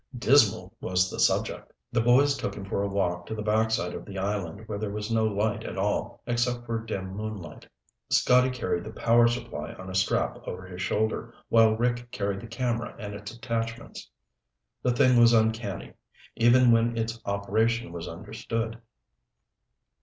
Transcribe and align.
Dismal 0.17 0.73
was 0.81 1.11
the 1.11 1.19
subject. 1.19 1.71
The 1.91 2.01
boys 2.01 2.35
took 2.35 2.55
him 2.55 2.65
for 2.65 2.81
a 2.81 2.87
walk 2.87 3.27
to 3.27 3.35
the 3.35 3.43
backside 3.43 3.93
of 3.93 4.03
the 4.03 4.17
island 4.17 4.67
where 4.67 4.79
there 4.79 4.89
was 4.89 5.11
no 5.11 5.25
light 5.27 5.63
at 5.63 5.77
all 5.77 6.23
except 6.25 6.65
for 6.65 6.79
dim 6.79 7.15
moonlight. 7.15 7.67
Scotty 8.09 8.49
carried 8.49 8.83
the 8.83 8.89
power 8.93 9.27
supply 9.27 9.73
on 9.73 9.91
a 9.91 9.93
strap 9.93 10.39
over 10.47 10.65
his 10.65 10.81
shoulder 10.81 11.35
while 11.49 11.77
Rick 11.77 12.09
carried 12.09 12.39
the 12.41 12.47
camera 12.47 12.95
and 12.97 13.13
its 13.13 13.31
attachments. 13.31 14.09
The 14.81 14.89
thing 14.91 15.19
was 15.19 15.33
uncanny, 15.33 15.93
even 16.35 16.71
when 16.71 16.97
its 16.97 17.21
operation 17.25 17.91
was 17.91 18.07
understood. 18.07 18.81